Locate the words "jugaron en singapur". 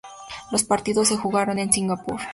1.15-2.19